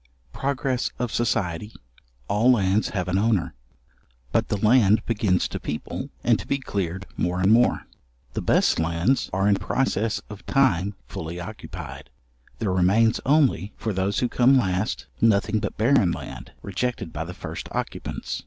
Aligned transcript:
Progress 0.33 0.89
of 0.97 1.13
society; 1.13 1.73
all 2.27 2.51
lands 2.51 2.89
have 2.89 3.07
an 3.07 3.19
owner. 3.19 3.53
But 4.31 4.47
the 4.47 4.57
land 4.57 5.05
begins 5.05 5.47
to 5.49 5.59
people, 5.59 6.09
and 6.23 6.39
to 6.39 6.47
be 6.47 6.57
cleared 6.57 7.05
more 7.17 7.39
and 7.39 7.51
more. 7.51 7.85
The 8.33 8.41
best 8.41 8.79
lands 8.79 9.29
are 9.31 9.47
in 9.47 9.57
process 9.57 10.19
of 10.27 10.43
time 10.47 10.95
fully 11.07 11.39
occupied. 11.39 12.09
There 12.57 12.71
remains 12.73 13.21
only 13.27 13.73
for 13.77 13.93
those 13.93 14.17
who 14.21 14.27
come 14.27 14.57
last, 14.57 15.05
nothing 15.21 15.59
but 15.59 15.77
barren 15.77 16.11
land, 16.11 16.53
rejected 16.63 17.13
by 17.13 17.23
the 17.23 17.35
first 17.35 17.69
occupants. 17.71 18.39